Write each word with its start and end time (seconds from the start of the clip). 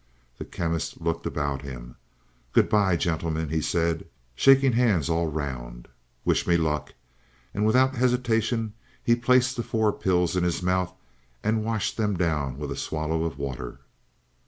The 0.39 0.45
Chemist 0.45 0.99
looked 0.99 1.27
about 1.27 1.61
him. 1.61 1.95
"Good 2.53 2.69
by, 2.69 2.95
gentlemen," 2.97 3.49
he 3.49 3.61
said, 3.61 4.07
shaking 4.33 4.71
hands 4.73 5.09
all 5.11 5.27
round. 5.29 5.87
"Wish 6.25 6.47
me 6.47 6.57
luck," 6.57 6.95
and 7.53 7.67
without 7.67 7.93
hesitation 7.93 8.73
he 9.03 9.15
placed 9.15 9.57
the 9.57 9.61
four 9.61 9.93
pills 9.93 10.35
in 10.35 10.43
his 10.43 10.63
mouth 10.63 10.95
and 11.43 11.63
washed 11.63 11.97
them 11.97 12.17
down 12.17 12.57
with 12.57 12.71
a 12.71 12.75
swallow 12.77 13.25
of 13.25 13.37
water. 13.37 13.77